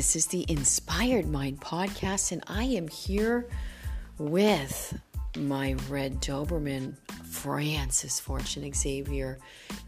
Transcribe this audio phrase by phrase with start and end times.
[0.00, 3.46] This is the Inspired Mind podcast, and I am here
[4.16, 4.98] with
[5.36, 9.38] my red Doberman, Francis Fortune Xavier,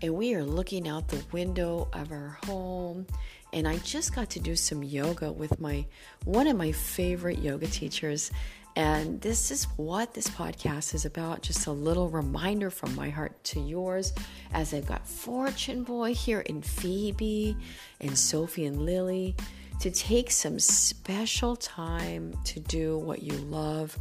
[0.02, 3.06] and we are looking out the window of our home.
[3.54, 5.86] And I just got to do some yoga with my
[6.26, 8.30] one of my favorite yoga teachers.
[8.76, 13.42] And this is what this podcast is about just a little reminder from my heart
[13.44, 14.12] to yours
[14.52, 17.56] as I've got Fortune Boy here and Phoebe
[18.02, 19.36] and Sophie and Lily
[19.82, 23.98] to take some special time to do what you love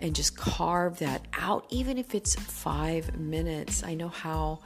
[0.00, 3.84] and just carve that out, even if it's five minutes.
[3.84, 4.58] I know how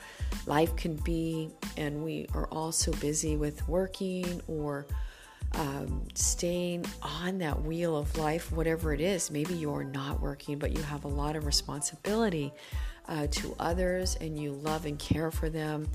[0.47, 4.87] life can be, and we are all so busy with working or
[5.53, 9.31] um, staying on that wheel of life, whatever it is.
[9.31, 12.55] Maybe you're not working, but you have a lot of responsibility
[13.07, 15.87] uh, to others and you love and care for them.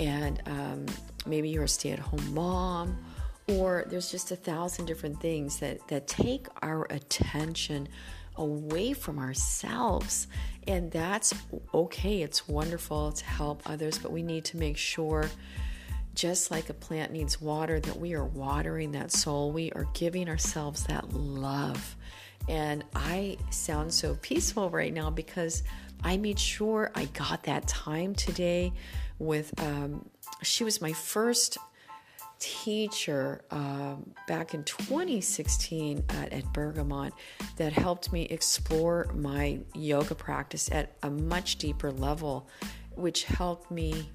[0.00, 0.86] And um,
[1.26, 2.96] maybe you're a stay at home mom,
[3.52, 7.88] or there's just a thousand different things that, that take our attention
[8.36, 10.26] away from ourselves.
[10.66, 11.34] And that's
[11.74, 12.22] okay.
[12.22, 15.28] It's wonderful to help others, but we need to make sure,
[16.14, 19.50] just like a plant needs water, that we are watering that soul.
[19.52, 21.96] We are giving ourselves that love.
[22.48, 25.62] And I sound so peaceful right now because
[26.02, 28.72] I made sure I got that time today
[29.18, 30.08] with, um,
[30.42, 31.58] she was my first
[32.42, 37.12] teacher um, back in 2016 at, at Bergamot
[37.56, 42.48] that helped me explore my yoga practice at a much deeper level,
[42.96, 44.10] which helped me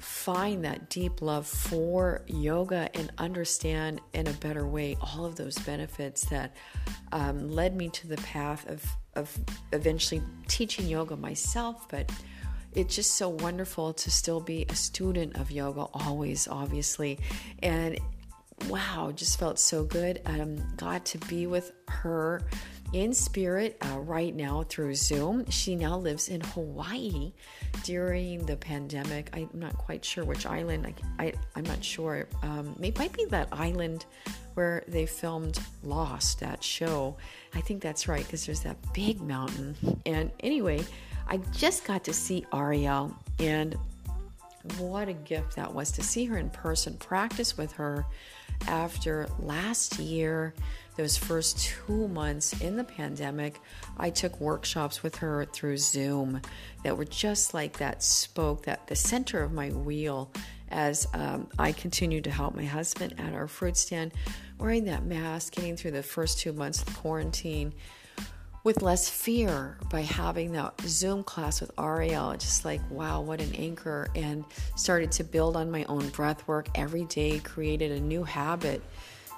[0.00, 5.56] find that deep love for yoga and understand in a better way all of those
[5.60, 6.56] benefits that
[7.12, 9.38] um, led me to the path of, of
[9.72, 12.10] eventually teaching yoga myself, but
[12.74, 17.18] it's just so wonderful to still be a student of yoga, always, obviously.
[17.62, 17.98] And
[18.68, 20.20] wow, just felt so good.
[20.26, 22.42] Um, got to be with her
[22.92, 25.48] in spirit uh, right now through Zoom.
[25.50, 27.32] She now lives in Hawaii
[27.82, 29.30] during the pandemic.
[29.32, 30.94] I'm not quite sure which island.
[31.18, 32.28] I, I, am not sure.
[32.42, 34.06] Um, it might be that island
[34.54, 37.16] where they filmed Lost, that show.
[37.54, 39.76] I think that's right because there's that big mountain.
[40.06, 40.84] And anyway,
[41.26, 43.76] I just got to see Ariel, and
[44.78, 48.06] what a gift that was to see her in person, practice with her
[48.68, 50.54] after last year,
[50.96, 53.60] those first two months in the pandemic.
[53.98, 56.40] I took workshops with her through Zoom
[56.82, 60.30] that were just like that spoke, that the center of my wheel
[60.70, 64.12] as um, I continued to help my husband at our fruit stand,
[64.58, 67.72] wearing that mask, getting through the first two months of quarantine
[68.64, 72.32] with less fear by having that Zoom class with Ariel.
[72.32, 74.08] Just like, wow, what an anchor.
[74.14, 74.44] And
[74.74, 78.82] started to build on my own breath work every day, created a new habit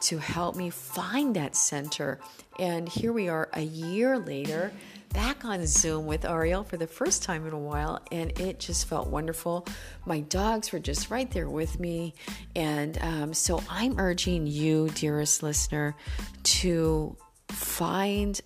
[0.03, 2.20] to help me find that center.
[2.59, 4.72] And here we are a year later,
[5.12, 8.87] back on Zoom with Ariel for the first time in a while, and it just
[8.87, 9.66] felt wonderful.
[10.04, 12.14] My dogs were just right there with me.
[12.54, 15.97] And um, so I'm urging you, dearest listener,
[16.44, 17.16] to
[17.48, 18.41] find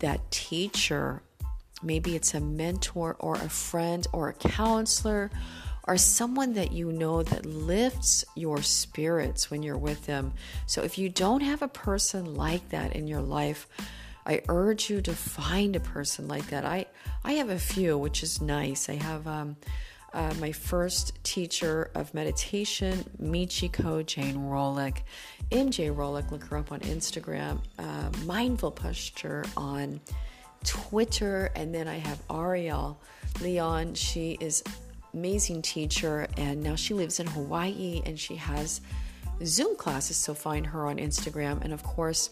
[0.00, 1.22] that teacher,
[1.82, 5.30] maybe it's a mentor or a friend or a counselor
[5.84, 10.32] or someone that you know that lifts your spirits when you're with them.
[10.66, 13.66] So if you don't have a person like that in your life,
[14.26, 16.64] I urge you to find a person like that.
[16.64, 16.86] I
[17.24, 18.88] I have a few, which is nice.
[18.88, 19.56] I have um,
[20.12, 24.98] uh, my first teacher of meditation, Michiko Jane Rolick.
[25.50, 27.60] MJ Rolick, look her up on Instagram.
[27.78, 30.00] Uh, Mindful Posture on
[30.64, 31.50] Twitter.
[31.54, 33.00] And then I have Ariel
[33.40, 33.94] Leon.
[33.94, 34.62] She is
[35.14, 38.80] amazing teacher and now she lives in Hawaii and she has
[39.44, 40.16] Zoom classes.
[40.16, 41.62] So find her on Instagram.
[41.62, 42.30] And of course,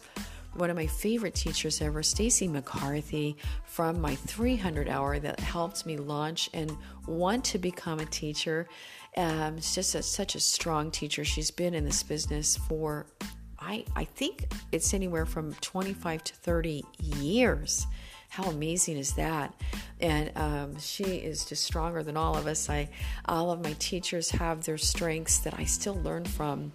[0.54, 5.96] one of my favorite teachers ever, Stacy McCarthy, from my 300 hour that helped me
[5.96, 8.68] launch and want to become a teacher.
[9.16, 11.24] Um, just a, such a strong teacher.
[11.24, 13.06] She's been in this business for,
[13.58, 17.86] I, I think it's anywhere from 25 to 30 years.
[18.30, 19.54] How amazing is that?
[20.00, 22.68] And um, she is just stronger than all of us.
[22.68, 22.90] I,
[23.24, 26.72] all of my teachers have their strengths that I still learn from.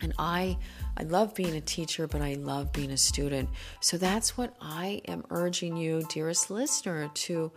[0.00, 0.58] And I,
[0.96, 3.48] I love being a teacher, but I love being a student.
[3.80, 7.52] So that's what I am urging you, dearest listener, to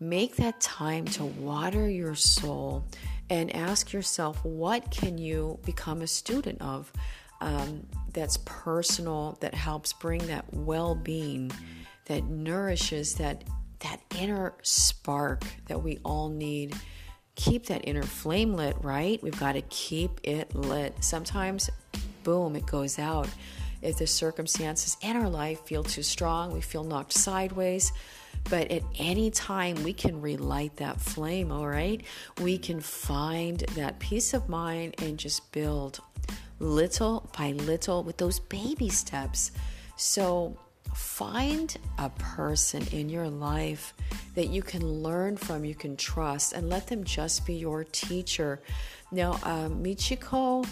[0.00, 2.84] make that time to water your soul
[3.28, 6.92] and ask yourself, what can you become a student of?
[7.40, 11.52] Um, that's personal, that helps bring that well-being
[12.06, 13.44] that nourishes that
[13.80, 16.74] that inner spark that we all need.
[17.36, 19.22] Keep that inner flame lit, right?
[19.22, 20.94] We've got to keep it lit.
[21.04, 21.70] Sometimes,
[22.24, 23.28] boom, it goes out.
[23.82, 27.92] If the circumstances in our life feel too strong, we feel knocked sideways.
[28.48, 32.02] But at any time, we can relight that flame, all right?
[32.40, 36.00] We can find that peace of mind and just build
[36.58, 39.50] little by little with those baby steps.
[39.96, 40.56] So,
[40.94, 43.92] find a person in your life
[44.36, 48.60] that you can learn from, you can trust, and let them just be your teacher.
[49.10, 50.66] Now, um, Michiko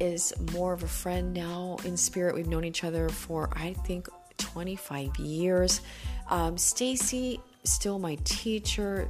[0.00, 2.34] is more of a friend now in spirit.
[2.34, 4.08] We've known each other for, I think,
[4.38, 5.82] 25 years.
[6.30, 9.08] Um, Stacy, still my teacher,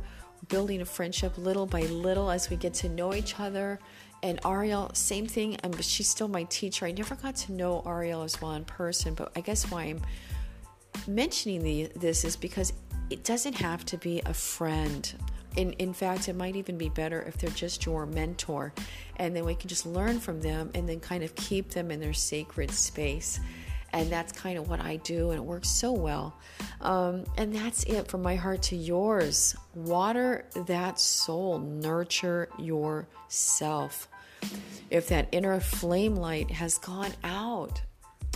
[0.48, 3.80] building a friendship little by little as we get to know each other.
[4.22, 5.56] And Ariel, same thing.
[5.64, 6.84] Um, she's still my teacher.
[6.84, 10.02] I never got to know Ariel as well in person, but I guess why I'm
[11.06, 12.74] mentioning the, this is because
[13.10, 15.12] it doesn't have to be a friend.
[15.56, 18.72] In, in fact, it might even be better if they're just your mentor,
[19.16, 22.00] and then we can just learn from them and then kind of keep them in
[22.00, 23.40] their sacred space.
[23.92, 26.36] And that's kind of what I do, and it works so well.
[26.80, 29.56] Um, and that's it from my heart to yours.
[29.74, 34.06] Water that soul, nurture yourself.
[34.90, 37.82] If that inner flame light has gone out,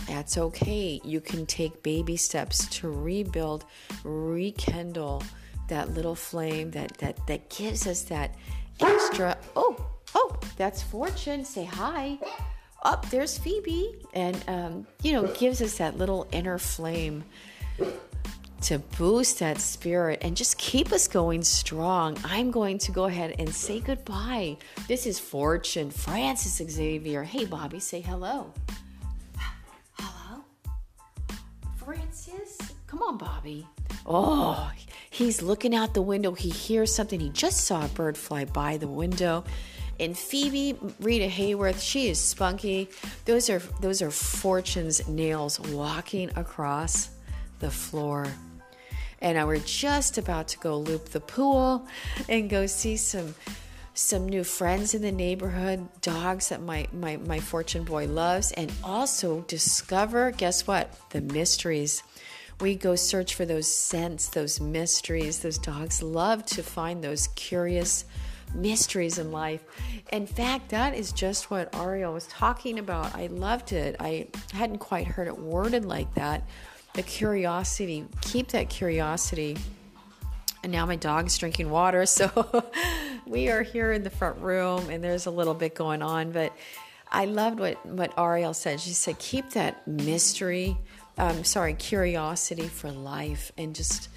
[0.07, 0.99] that's okay.
[1.03, 3.65] You can take baby steps to rebuild,
[4.03, 5.23] rekindle
[5.67, 8.35] that little flame that that that gives us that
[8.79, 9.37] extra.
[9.55, 9.75] Oh,
[10.13, 11.43] oh, that's Fortune.
[11.43, 12.19] Say hi.
[12.83, 17.23] Up oh, there's Phoebe, and um, you know gives us that little inner flame
[18.61, 22.17] to boost that spirit and just keep us going strong.
[22.23, 24.57] I'm going to go ahead and say goodbye.
[24.87, 27.23] This is Fortune Francis Xavier.
[27.23, 28.53] Hey, Bobby, say hello.
[32.95, 33.67] Come on, Bobby.
[34.05, 34.71] Oh,
[35.09, 36.31] he's looking out the window.
[36.31, 37.19] He hears something.
[37.19, 39.43] He just saw a bird fly by the window.
[39.99, 42.87] And Phoebe Rita Hayworth, she is spunky.
[43.25, 47.09] Those are those are Fortune's nails walking across
[47.59, 48.27] the floor.
[49.19, 51.85] And I were just about to go loop the pool
[52.29, 53.35] and go see some
[53.93, 58.71] some new friends in the neighborhood, dogs that my, my, my fortune boy loves, and
[58.83, 60.93] also discover, guess what?
[61.09, 62.03] The mysteries.
[62.61, 65.39] We go search for those scents, those mysteries.
[65.39, 68.05] Those dogs love to find those curious
[68.53, 69.63] mysteries in life.
[70.13, 73.13] In fact, that is just what Ariel was talking about.
[73.15, 73.97] I loved it.
[73.99, 76.47] I hadn't quite heard it worded like that.
[76.93, 79.57] The curiosity, keep that curiosity
[80.65, 82.05] and now my dog's drinking water.
[82.15, 82.63] So
[83.27, 86.31] we are here in the front room and there's a little bit going on.
[86.31, 86.55] But
[87.11, 88.79] I loved what, what Ariel said.
[88.79, 90.75] She said, keep that mystery,
[91.17, 94.09] um, sorry, curiosity for life and just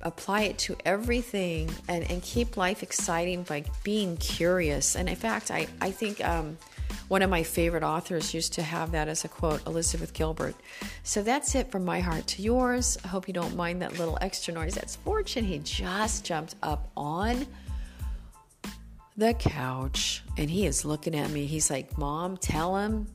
[0.00, 4.96] apply it to everything and, and keep life exciting by being curious.
[4.96, 6.24] And in fact, I, I think.
[6.24, 6.56] Um,
[7.08, 10.54] one of my favorite authors used to have that as a quote, Elizabeth Gilbert.
[11.02, 12.96] So that's it from my heart to yours.
[13.04, 14.74] I hope you don't mind that little extra noise.
[14.74, 15.44] That's Fortune.
[15.44, 17.46] He just jumped up on
[19.16, 21.46] the couch and he is looking at me.
[21.46, 23.06] He's like, Mom, tell him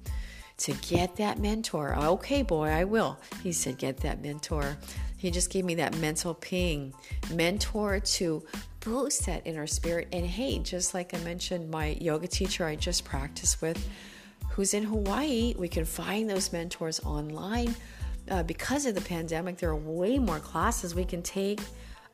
[0.57, 1.95] to get that mentor.
[1.95, 3.17] Okay, boy, I will.
[3.43, 4.77] He said, Get that mentor.
[5.17, 6.93] He just gave me that mental ping.
[7.33, 8.43] Mentor to
[8.81, 10.07] boost that inner spirit.
[10.11, 13.87] And hey, just like I mentioned, my yoga teacher I just practiced with,
[14.49, 17.75] who's in Hawaii, we can find those mentors online.
[18.29, 21.61] Uh, because of the pandemic, there are way more classes we can take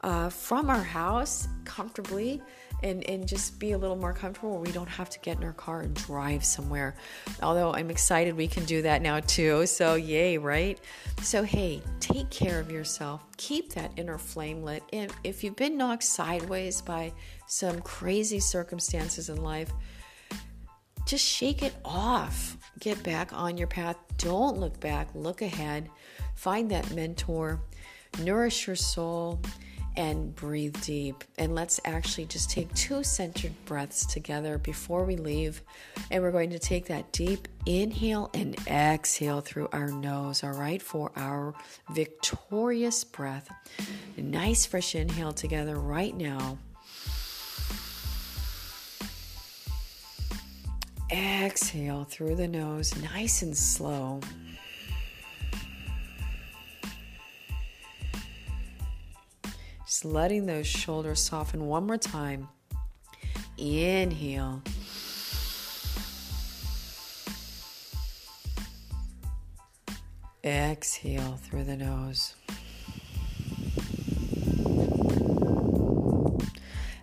[0.02, 2.42] uh, from our house comfortably
[2.84, 4.60] and, and just be a little more comfortable.
[4.60, 6.96] We don't have to get in our car and drive somewhere.
[7.42, 9.66] Although I'm excited we can do that now too.
[9.66, 10.80] So, yay, right?
[11.22, 13.24] So, hey, take care of yourself.
[13.38, 14.84] Keep that inner flame lit.
[14.92, 17.14] And if you've been knocked sideways by
[17.48, 19.72] some crazy circumstances in life,
[21.06, 22.58] just shake it off.
[22.80, 23.98] Get back on your path.
[24.18, 25.90] Don't look back, look ahead.
[26.36, 27.62] Find that mentor,
[28.20, 29.42] nourish your soul
[29.96, 31.24] and breathe deep.
[31.38, 35.62] And let's actually just take two centered breaths together before we leave.
[36.12, 40.82] And we're going to take that deep inhale and exhale through our nose, all right,
[40.82, 41.54] for our
[41.92, 43.50] victorious breath.
[44.18, 46.58] Nice fresh inhale together right now.
[51.12, 54.20] Exhale through the nose, nice and slow.
[60.06, 62.50] Letting those shoulders soften one more time.
[63.58, 64.62] Inhale.
[70.44, 72.36] Exhale through the nose.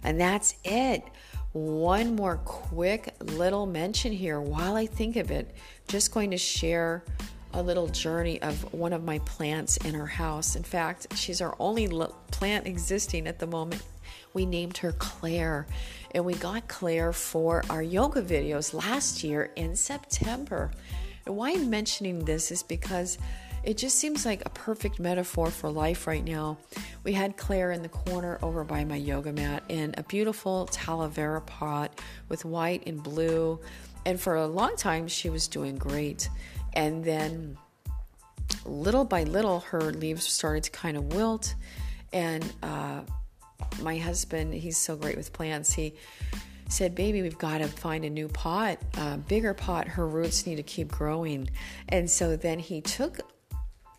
[0.02, 1.02] And that's it.
[1.52, 5.54] One more quick little mention here while I think of it.
[5.88, 7.04] Just going to share
[7.52, 10.57] a little journey of one of my plants in our house.
[10.57, 11.88] In fact, she's our only
[12.30, 13.83] plant existing at the moment.
[14.33, 15.66] We named her Claire,
[16.12, 20.71] and we got Claire for our yoga videos last year in September.
[21.26, 23.19] And why I'm mentioning this is because
[23.62, 26.57] it just seems like a perfect metaphor for life right now.
[27.04, 31.45] We had Claire in the corner over by my yoga mat in a beautiful talavera
[31.45, 33.61] pot with white and blue.
[34.07, 36.30] And for a long time, she was doing great.
[36.74, 37.56] And then
[38.64, 41.54] little by little, her leaves started to kind of wilt.
[42.12, 43.02] And uh,
[43.82, 45.94] my husband, he's so great with plants, he
[46.68, 49.88] said, Baby, we've got to find a new pot, a bigger pot.
[49.88, 51.50] Her roots need to keep growing.
[51.88, 53.20] And so then he took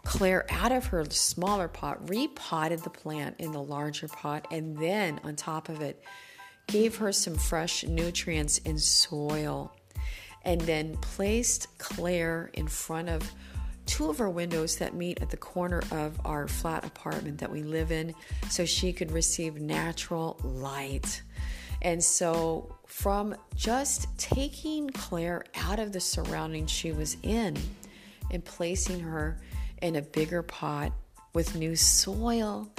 [0.03, 5.19] Claire out of her smaller pot, repotted the plant in the larger pot, and then
[5.23, 6.03] on top of it,
[6.67, 9.75] gave her some fresh nutrients in soil.
[10.43, 13.31] And then placed Claire in front of
[13.85, 17.63] two of our windows that meet at the corner of our flat apartment that we
[17.63, 18.13] live in
[18.49, 21.21] so she could receive natural light.
[21.81, 27.57] And so, from just taking Claire out of the surroundings she was in
[28.29, 29.41] and placing her
[29.81, 30.91] in a bigger pot
[31.33, 32.71] with new soil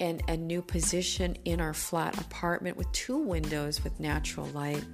[0.00, 4.84] and a new position in our flat apartment with two windows with natural light.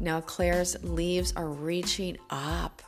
[0.00, 2.82] Now, Claire's leaves are reaching up.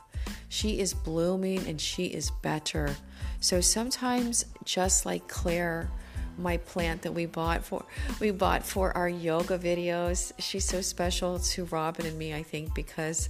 [0.49, 2.95] She is blooming and she is better.
[3.39, 5.89] So sometimes, just like Claire,
[6.37, 7.83] my plant that we bought for
[8.19, 12.75] we bought for our yoga videos, she's so special to Robin and me, I think,
[12.75, 13.27] because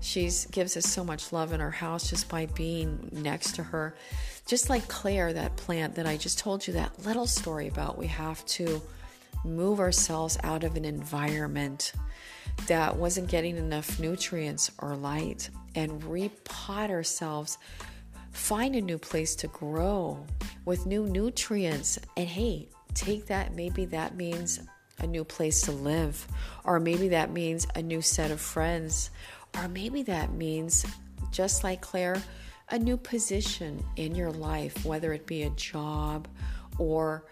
[0.00, 3.94] she gives us so much love in our house just by being next to her.
[4.46, 8.06] Just like Claire, that plant that I just told you that little story about, we
[8.06, 8.82] have to
[9.44, 11.92] move ourselves out of an environment
[12.66, 17.58] that wasn't getting enough nutrients or light and repot ourselves.
[18.32, 20.24] Find a new place to grow
[20.64, 21.98] with new nutrients.
[22.16, 23.54] And hey, take that.
[23.54, 24.60] Maybe that means
[24.98, 26.26] a new place to live,
[26.64, 29.10] or maybe that means a new set of friends,
[29.56, 30.84] or maybe that means,
[31.30, 32.22] just like Claire,
[32.68, 36.28] a new position in your life, whether it be a job
[36.78, 37.24] or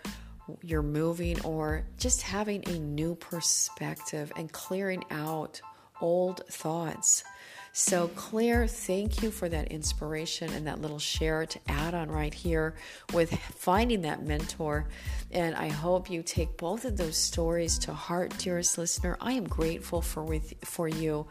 [0.63, 5.61] you're moving or just having a new perspective and clearing out
[6.01, 7.25] old thoughts.
[7.73, 12.33] So, Claire, thank you for that inspiration and that little share to add on right
[12.35, 12.75] here
[13.13, 14.89] with finding that mentor.
[15.31, 19.17] And I hope you take both of those stories to heart, dearest listener.
[19.21, 21.29] I am grateful for with for you.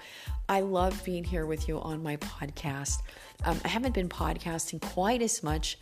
[0.48, 3.02] I love being here with you on my podcast.
[3.44, 5.78] Um, I haven't been podcasting quite as much,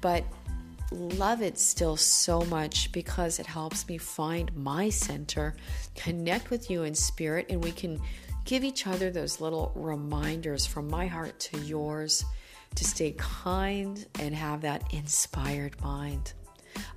[0.00, 0.24] but
[0.90, 5.56] love it still so much because it helps me find my center,
[5.94, 8.00] connect with you in spirit, and we can
[8.44, 12.24] give each other those little reminders from my heart to yours
[12.74, 16.32] to stay kind and have that inspired mind.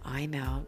[0.04, 0.68] I'm out.